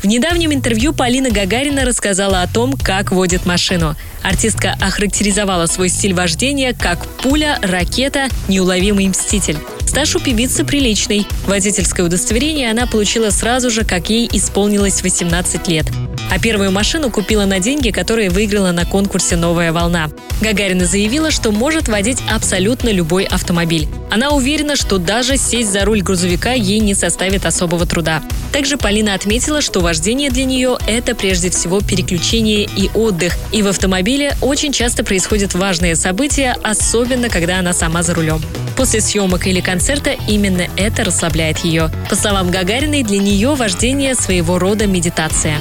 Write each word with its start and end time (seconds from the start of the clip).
В 0.00 0.06
недавнем 0.06 0.52
интервью 0.52 0.92
Полина 0.92 1.30
Гагарина 1.30 1.84
рассказала 1.84 2.42
о 2.42 2.46
том, 2.46 2.74
как 2.74 3.12
водит 3.12 3.46
машину. 3.46 3.96
Артистка 4.22 4.76
охарактеризовала 4.80 5.66
свой 5.66 5.88
стиль 5.88 6.14
вождения 6.14 6.74
как 6.74 7.06
пуля, 7.22 7.58
ракета, 7.62 8.28
неуловимый 8.48 9.08
мститель. 9.08 9.58
Стаж 9.86 10.14
у 10.16 10.20
певицы 10.20 10.64
приличный. 10.64 11.26
Водительское 11.46 12.04
удостоверение 12.04 12.70
она 12.70 12.86
получила 12.86 13.30
сразу 13.30 13.70
же, 13.70 13.84
как 13.84 14.10
ей 14.10 14.28
исполнилось 14.30 15.02
18 15.02 15.68
лет. 15.68 15.86
А 16.30 16.38
первую 16.38 16.72
машину 16.72 17.10
купила 17.10 17.44
на 17.44 17.60
деньги, 17.60 17.90
которые 17.90 18.30
выиграла 18.30 18.72
на 18.72 18.84
конкурсе 18.84 19.36
«Новая 19.36 19.72
волна». 19.72 20.10
Гагарина 20.40 20.84
заявила, 20.84 21.30
что 21.30 21.50
может 21.50 21.88
водить 21.88 22.18
абсолютно 22.30 22.90
любой 22.90 23.24
автомобиль. 23.24 23.88
Она 24.10 24.30
уверена, 24.30 24.76
что 24.76 24.98
даже 24.98 25.36
сесть 25.36 25.72
за 25.72 25.84
руль 25.84 26.02
грузовика 26.02 26.52
ей 26.52 26.80
не 26.80 26.94
составит 26.94 27.46
особого 27.46 27.86
труда. 27.86 28.22
Также 28.52 28.76
Полина 28.76 29.14
отметила, 29.14 29.60
что 29.60 29.80
вождение 29.80 30.30
для 30.30 30.44
нее– 30.44 30.76
это 30.86 31.14
прежде 31.14 31.50
всего 31.50 31.80
переключение 31.80 32.68
и 32.76 32.90
отдых. 32.92 33.34
И 33.52 33.62
в 33.62 33.68
автомобиле 33.68 34.36
очень 34.42 34.72
часто 34.72 35.04
происходят 35.04 35.54
важные 35.54 35.96
события, 35.96 36.56
особенно 36.62 37.28
когда 37.28 37.60
она 37.60 37.72
сама 37.72 38.02
за 38.02 38.14
рулем. 38.14 38.42
После 38.76 39.00
съемок 39.00 39.46
или 39.46 39.60
концерта 39.60 40.16
именно 40.28 40.66
это 40.76 41.04
расслабляет 41.04 41.58
ее. 41.60 41.90
По 42.10 42.16
словам 42.16 42.50
Гагариной, 42.50 43.04
для 43.04 43.18
нее 43.18 43.54
вождение 43.54 44.14
своего 44.14 44.58
рода 44.58 44.86
медитация. 44.86 45.58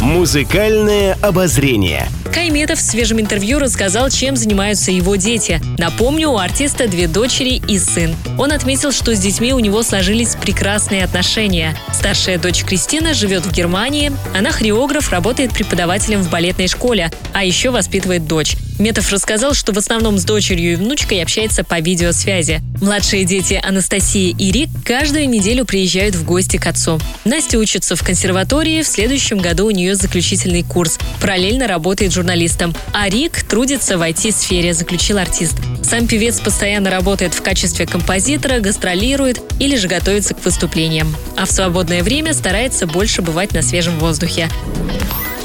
Музыкальное 0.00 1.16
обозрение. 1.22 2.08
Кайметов 2.36 2.80
в 2.80 2.82
свежем 2.82 3.18
интервью 3.18 3.58
рассказал, 3.58 4.10
чем 4.10 4.36
занимаются 4.36 4.92
его 4.92 5.16
дети. 5.16 5.58
Напомню, 5.78 6.28
у 6.28 6.36
артиста 6.36 6.86
две 6.86 7.08
дочери 7.08 7.62
и 7.66 7.78
сын. 7.78 8.14
Он 8.38 8.52
отметил, 8.52 8.92
что 8.92 9.16
с 9.16 9.18
детьми 9.18 9.54
у 9.54 9.58
него 9.58 9.82
сложились 9.82 10.36
прекрасные 10.36 11.04
отношения. 11.04 11.74
Старшая 11.94 12.36
дочь 12.38 12.62
Кристина 12.62 13.14
живет 13.14 13.46
в 13.46 13.52
Германии. 13.52 14.12
Она 14.36 14.52
хореограф, 14.52 15.10
работает 15.10 15.54
преподавателем 15.54 16.20
в 16.20 16.28
балетной 16.28 16.68
школе, 16.68 17.10
а 17.32 17.42
еще 17.42 17.70
воспитывает 17.70 18.26
дочь. 18.26 18.54
Метов 18.78 19.10
рассказал, 19.10 19.54
что 19.54 19.72
в 19.72 19.78
основном 19.78 20.18
с 20.18 20.24
дочерью 20.24 20.74
и 20.74 20.76
внучкой 20.76 21.22
общается 21.22 21.64
по 21.64 21.80
видеосвязи. 21.80 22.60
Младшие 22.82 23.24
дети 23.24 23.58
Анастасия 23.66 24.36
и 24.36 24.52
Рик 24.52 24.68
каждую 24.84 25.30
неделю 25.30 25.64
приезжают 25.64 26.14
в 26.14 26.26
гости 26.26 26.58
к 26.58 26.66
отцу. 26.66 27.00
Настя 27.24 27.58
учится 27.58 27.96
в 27.96 28.02
консерватории, 28.02 28.82
в 28.82 28.86
следующем 28.86 29.38
году 29.38 29.68
у 29.68 29.70
нее 29.70 29.94
заключительный 29.94 30.62
курс. 30.62 30.98
Параллельно 31.22 31.66
работает 31.66 32.12
журналистом. 32.12 32.25
А 32.92 33.08
Рик 33.08 33.42
трудится 33.44 33.98
в 33.98 34.02
IT-сфере, 34.02 34.74
заключил 34.74 35.18
артист. 35.18 35.56
Сам 35.82 36.06
певец 36.06 36.40
постоянно 36.40 36.90
работает 36.90 37.34
в 37.34 37.42
качестве 37.42 37.86
композитора, 37.86 38.58
гастролирует 38.58 39.40
или 39.60 39.76
же 39.76 39.88
готовится 39.88 40.34
к 40.34 40.44
выступлениям. 40.44 41.14
А 41.36 41.46
в 41.46 41.50
свободное 41.52 42.02
время 42.02 42.34
старается 42.34 42.86
больше 42.86 43.22
бывать 43.22 43.52
на 43.52 43.62
свежем 43.62 43.98
воздухе. 43.98 44.48